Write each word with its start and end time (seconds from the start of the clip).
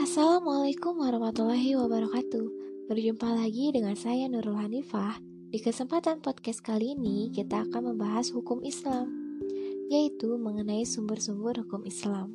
Assalamualaikum 0.00 0.96
warahmatullahi 0.96 1.76
wabarakatuh. 1.76 2.46
Berjumpa 2.88 3.36
lagi 3.36 3.68
dengan 3.68 3.92
saya 3.92 4.32
Nurul 4.32 4.56
Hanifah. 4.56 5.20
Di 5.52 5.60
kesempatan 5.60 6.24
podcast 6.24 6.64
kali 6.64 6.96
ini 6.96 7.28
kita 7.28 7.68
akan 7.68 7.92
membahas 7.92 8.32
hukum 8.32 8.64
Islam 8.64 9.12
Yaitu 9.92 10.40
mengenai 10.40 10.88
sumber-sumber 10.88 11.60
hukum 11.60 11.84
Islam. 11.84 12.32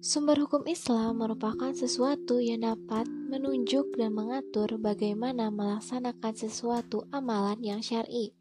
Sumber 0.00 0.40
hukum 0.40 0.64
Islam 0.64 1.20
merupakan 1.20 1.76
sesuatu 1.76 2.40
yang 2.40 2.64
dapat 2.64 3.04
menunjuk 3.04 4.00
dan 4.00 4.16
mengatur 4.16 4.80
bagaimana 4.80 5.52
melaksanakan 5.52 6.32
sesuatu 6.32 7.04
amalan 7.12 7.60
yang 7.60 7.84
syar'i 7.84 8.32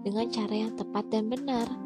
dengan 0.00 0.32
cara 0.32 0.64
yang 0.64 0.72
tepat 0.80 1.12
dan 1.12 1.28
benar 1.28 1.83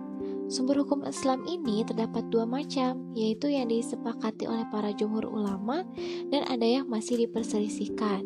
Sumber 0.48 0.80
hukum 0.80 1.04
Islam 1.04 1.44
ini 1.44 1.84
terdapat 1.84 2.32
dua 2.32 2.48
macam, 2.48 3.12
yaitu 3.12 3.52
yang 3.52 3.68
disepakati 3.68 4.48
oleh 4.48 4.64
para 4.72 4.96
jumhur 4.96 5.28
ulama 5.28 5.84
dan 6.32 6.48
ada 6.48 6.64
yang 6.64 6.88
masih 6.88 7.20
diperselisihkan. 7.20 8.24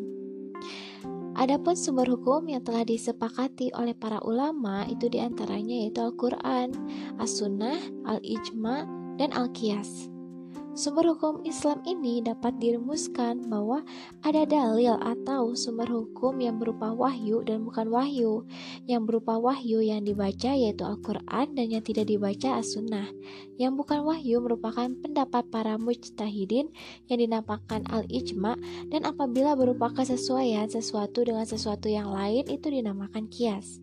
Adapun 1.33 1.73
sumber 1.75 2.07
hukum 2.07 2.45
yang 2.45 2.61
telah 2.63 2.85
disepakati 2.87 3.75
oleh 3.75 3.91
para 3.97 4.21
ulama 4.23 4.85
itu 4.85 5.09
di 5.09 5.17
antaranya 5.17 5.83
yaitu 5.83 5.99
Al-Quran, 5.99 6.71
As-Sunnah, 7.19 8.07
Al-Ijma, 8.07 8.85
dan 9.17 9.33
Al-Qiyas. 9.33 10.12
Sumber 10.73 11.05
hukum 11.05 11.45
Islam 11.45 11.85
ini 11.85 12.25
dapat 12.25 12.57
dirumuskan 12.57 13.45
bahwa 13.45 13.85
ada 14.25 14.41
dalil 14.41 14.97
atau 14.97 15.53
sumber 15.53 15.85
hukum 15.85 16.41
yang 16.41 16.57
berupa 16.57 16.89
wahyu 16.89 17.45
dan 17.45 17.61
bukan 17.61 17.93
wahyu. 17.93 18.49
Yang 18.89 19.05
berupa 19.05 19.37
wahyu 19.37 19.85
yang 19.85 20.01
dibaca 20.01 20.49
yaitu 20.49 20.81
Al-Quran 20.81 21.53
dan 21.53 21.67
yang 21.69 21.85
tidak 21.85 22.09
dibaca 22.09 22.57
As-Sunnah. 22.57 23.05
Yang 23.61 23.85
bukan 23.85 24.01
wahyu 24.01 24.41
merupakan 24.41 24.89
pendapat 24.97 25.45
para 25.53 25.77
mujtahidin 25.77 26.73
yang 27.05 27.19
dinamakan 27.21 27.85
Al-Ijma 27.93 28.57
dan 28.89 29.05
apabila 29.05 29.53
berupa 29.53 29.93
kesesuaian 29.93 30.65
sesuatu 30.73 31.21
dengan 31.21 31.45
sesuatu 31.45 31.85
yang 31.85 32.09
lain 32.09 32.49
itu 32.49 32.73
dinamakan 32.73 33.29
kias. 33.29 33.77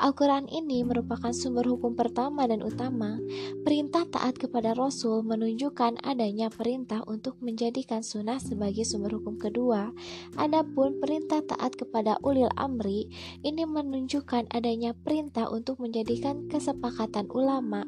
Al-Quran 0.00 0.48
ini 0.50 0.82
merupakan 0.82 1.30
sumber 1.30 1.66
hukum 1.68 1.94
pertama 1.94 2.46
dan 2.48 2.62
utama. 2.64 3.18
Perintah 3.62 4.06
taat 4.08 4.38
kepada 4.40 4.74
Rasul 4.74 5.22
menunjukkan 5.22 6.02
adanya 6.02 6.50
perintah 6.50 7.04
untuk 7.06 7.38
menjadikan 7.38 8.02
sunnah 8.02 8.38
sebagai 8.42 8.82
sumber 8.82 9.18
hukum 9.18 9.38
kedua. 9.38 9.94
Adapun 10.36 10.98
perintah 10.98 11.44
taat 11.44 11.76
kepada 11.78 12.18
ulil 12.26 12.50
amri 12.58 13.08
ini 13.46 13.62
menunjukkan 13.64 14.50
adanya 14.50 14.96
perintah 14.96 15.48
untuk 15.48 15.78
menjadikan 15.78 16.50
kesepakatan 16.50 17.28
ulama 17.30 17.86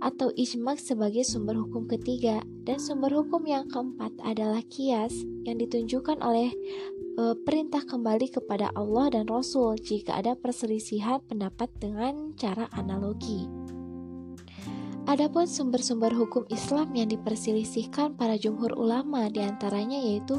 atau 0.00 0.28
ijma 0.36 0.76
sebagai 0.76 1.24
sumber 1.24 1.56
hukum 1.56 1.88
ketiga 1.88 2.44
dan 2.68 2.76
sumber 2.76 3.12
hukum 3.16 3.48
yang 3.48 3.64
keempat 3.70 4.12
adalah 4.20 4.60
kias 4.68 5.24
yang 5.48 5.56
ditunjukkan 5.56 6.20
oleh 6.20 6.52
e, 7.16 7.34
perintah 7.42 7.82
kembali 7.82 8.28
kepada 8.30 8.70
Allah 8.76 9.10
dan 9.16 9.24
Rasul 9.26 9.80
jika 9.80 10.20
ada 10.20 10.36
perselisihan 10.36 11.24
pendapat 11.24 11.72
dengan 11.80 12.36
cara 12.36 12.68
analogi. 12.76 13.48
Adapun 15.06 15.46
sumber-sumber 15.46 16.10
hukum 16.12 16.44
Islam 16.50 16.90
yang 16.92 17.08
diperselisihkan 17.08 18.18
para 18.18 18.34
jumhur 18.36 18.74
ulama 18.74 19.30
di 19.30 19.38
antaranya 19.38 19.96
yaitu 19.96 20.36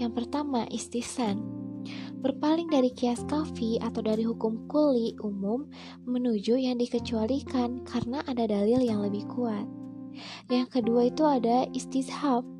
yang 0.00 0.16
pertama 0.16 0.64
istisan 0.72 1.44
berpaling 2.18 2.66
dari 2.66 2.90
kias 2.90 3.22
kafi 3.30 3.78
atau 3.78 4.02
dari 4.02 4.26
hukum 4.26 4.66
kuli 4.66 5.14
umum 5.22 5.70
menuju 6.02 6.58
yang 6.58 6.76
dikecualikan 6.80 7.86
karena 7.86 8.24
ada 8.26 8.44
dalil 8.50 8.82
yang 8.82 9.04
lebih 9.06 9.22
kuat. 9.30 9.64
Yang 10.50 10.82
kedua 10.82 11.06
itu 11.06 11.22
ada 11.22 11.68
istishab. 11.70 12.57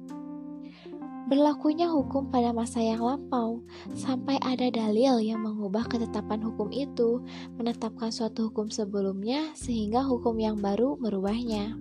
Berlakunya 1.29 1.93
hukum 1.93 2.33
pada 2.33 2.57
masa 2.57 2.81
yang 2.81 3.05
lampau 3.05 3.61
sampai 3.93 4.41
ada 4.41 4.73
dalil 4.73 5.21
yang 5.21 5.45
mengubah 5.45 5.85
ketetapan 5.85 6.41
hukum 6.41 6.73
itu, 6.73 7.21
menetapkan 7.61 8.09
suatu 8.09 8.49
hukum 8.49 8.73
sebelumnya 8.73 9.53
sehingga 9.53 10.01
hukum 10.09 10.41
yang 10.41 10.57
baru 10.57 10.97
merubahnya. 10.97 11.77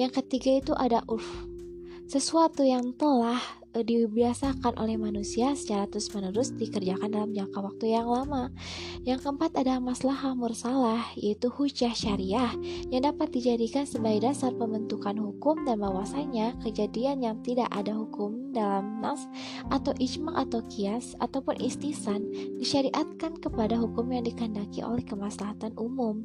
Yang 0.00 0.24
ketiga 0.24 0.64
itu 0.64 0.72
ada 0.72 1.04
urf. 1.04 1.28
Sesuatu 2.08 2.64
yang 2.64 2.96
telah 2.96 3.36
Eh, 3.76 3.84
dibiasakan 3.84 4.80
oleh 4.80 4.96
manusia 4.96 5.52
secara 5.52 5.84
terus-menerus 5.86 6.56
dikerjakan 6.56 7.12
dalam 7.12 7.30
jangka 7.36 7.60
waktu 7.60 7.94
yang 7.94 8.08
lama. 8.08 8.48
Yang 9.04 9.28
keempat 9.28 9.54
ada 9.60 9.76
masalah 9.76 10.32
mursalah, 10.32 11.12
yaitu 11.14 11.52
hujah 11.52 11.92
syariah 11.92 12.48
yang 12.88 13.04
dapat 13.04 13.28
dijadikan 13.28 13.84
sebagai 13.84 14.24
dasar 14.24 14.56
pembentukan 14.56 15.20
hukum 15.20 15.68
dan 15.68 15.84
bahwasanya 15.84 16.56
kejadian 16.64 17.20
yang 17.20 17.36
tidak 17.44 17.68
ada 17.68 17.92
hukum 17.92 18.56
dalam 18.56 19.04
nas 19.04 19.28
atau 19.68 19.92
ijma 20.00 20.32
atau 20.48 20.64
kias 20.72 21.12
ataupun 21.20 21.60
istisan 21.60 22.24
disyariatkan 22.56 23.36
kepada 23.36 23.76
hukum 23.76 24.08
yang 24.08 24.24
dikendaki 24.24 24.80
oleh 24.80 25.04
kemaslahatan 25.04 25.76
umum. 25.76 26.24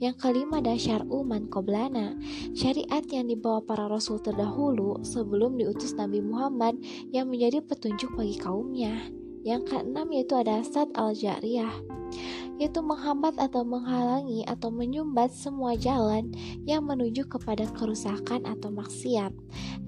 Yang 0.00 0.16
kelima 0.16 0.64
ada 0.64 0.80
syar'u 0.80 1.20
man 1.20 1.52
qoblana, 1.52 2.16
syariat 2.56 3.04
yang 3.12 3.28
dibawa 3.28 3.60
para 3.60 3.84
rasul 3.84 4.16
terdahulu 4.16 5.04
sebelum 5.04 5.60
diutus 5.60 5.92
Nabi 5.92 6.24
Muhammad 6.24 6.80
yang 7.12 7.28
menjadi 7.28 7.60
petunjuk 7.60 8.08
bagi 8.16 8.40
kaumnya. 8.40 8.96
Yang 9.44 9.76
keenam 9.76 10.08
yaitu 10.08 10.40
ada 10.40 10.64
Sad 10.64 10.88
al-Jariyah 10.96 11.89
yaitu 12.60 12.84
menghambat 12.84 13.40
atau 13.40 13.64
menghalangi 13.64 14.44
atau 14.44 14.68
menyumbat 14.68 15.32
semua 15.32 15.72
jalan 15.80 16.28
yang 16.68 16.84
menuju 16.84 17.24
kepada 17.24 17.64
kerusakan 17.72 18.44
atau 18.44 18.68
maksiat. 18.68 19.32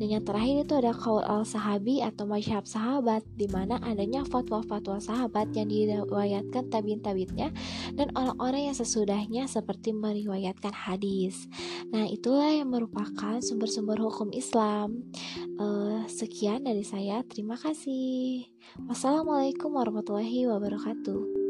Dan 0.00 0.06
yang 0.08 0.24
terakhir 0.24 0.64
itu 0.64 0.74
ada 0.80 0.96
kaul 0.96 1.20
al-sahabi 1.20 2.00
atau 2.00 2.24
masyhab 2.24 2.64
sahabat 2.64 3.20
di 3.36 3.44
mana 3.52 3.76
adanya 3.84 4.24
fatwa-fatwa 4.24 4.96
sahabat 4.96 5.52
yang 5.52 5.68
diriwayatkan 5.68 6.72
tabin-tabitnya 6.72 7.52
dan 7.92 8.08
orang-orang 8.16 8.72
yang 8.72 8.76
sesudahnya 8.76 9.44
seperti 9.44 9.92
meriwayatkan 9.92 10.72
hadis. 10.72 11.44
Nah, 11.92 12.08
itulah 12.08 12.48
yang 12.48 12.72
merupakan 12.72 13.36
sumber-sumber 13.44 14.00
hukum 14.00 14.32
Islam. 14.32 15.12
Uh, 15.60 16.08
sekian 16.08 16.64
dari 16.64 16.82
saya. 16.82 17.20
Terima 17.28 17.60
kasih. 17.60 18.48
Wassalamualaikum 18.88 19.76
warahmatullahi 19.76 20.48
wabarakatuh. 20.48 21.41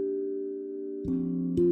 Thank 1.05 1.59
you 1.59 1.72